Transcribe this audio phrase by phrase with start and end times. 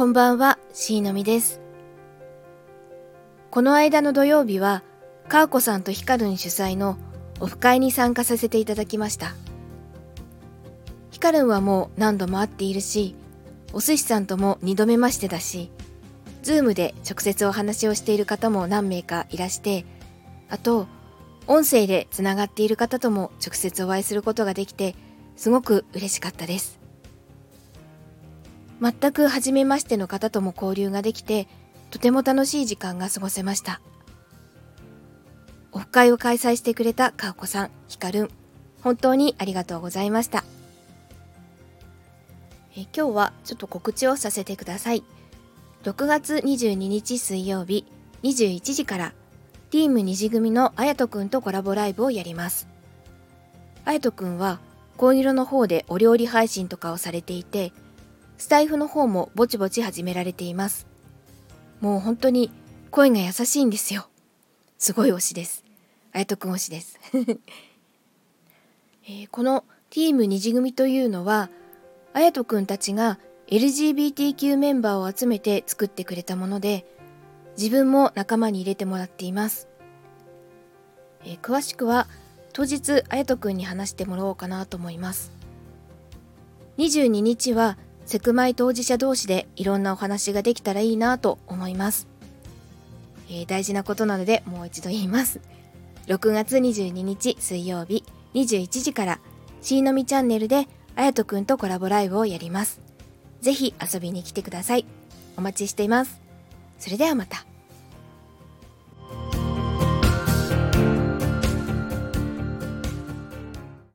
[0.00, 1.60] こんばんは、しのみです。
[3.50, 4.82] この間の土曜日は、
[5.28, 6.96] かーこさんとひかるん主催の
[7.38, 9.34] オフ会に参加させていただきました。
[11.10, 13.14] ひかるんはもう何度も会っているし、
[13.74, 15.70] お寿司さんとも2度目ましてだし、
[16.40, 19.84] ズームで直接お話をしている方も何名かいらして、
[20.48, 20.86] あと、
[21.46, 24.94] 音声でつながっている方とも直接お会いすることができて、
[25.36, 26.79] すごく嬉しかったです。
[28.80, 31.48] 全く初めましての方とも交流ができて、
[31.90, 33.80] とても楽しい時間が過ごせました。
[35.72, 38.30] オフ会を開催してくれたかおこさん、ひかるん、
[38.82, 40.44] 本当にありがとうございました。
[42.76, 45.04] え今日はちょっと告知をさせてください。
[45.82, 47.84] 6月22日水曜日
[48.22, 49.12] 21時から
[49.70, 52.68] ティーム虹組のあやとくんとコラボライブをやります。
[53.84, 54.60] あやとくんは
[54.96, 57.72] 紺色の方でお料理配信とかをされていて、
[58.40, 60.86] スタイフの方もぼちぼち始められています。
[61.82, 62.50] もう本当に
[62.90, 64.08] 声が優しいんですよ。
[64.78, 65.62] すごい推しです。
[66.14, 66.98] あやとくん推しです。
[69.04, 71.50] えー、このティーム虹組というのは、
[72.14, 76.86] あやとくんたちが LGBTQ メンバーを集めて作ってくれたもので、
[77.58, 79.68] 自分も仲間に入れてもらっています。
[81.24, 82.08] えー、詳しくは
[82.54, 85.30] 当日あやとくんに話してもらおうかなと思います。
[86.78, 87.76] 22日は
[88.10, 92.08] セクマイ当事者同士でいろんなお話ができたらいいなと思います。
[93.28, 95.40] えー、大事なことなのでもう一度言います。
[96.08, 98.02] 6月22日水曜日
[98.34, 99.20] 21時から
[99.62, 100.66] C のみチャンネルで
[100.96, 102.80] あやとくんとコラボライブをやります。
[103.42, 104.86] ぜひ遊びに来てください。
[105.36, 106.20] お待ちしています。
[106.80, 107.46] それではまた。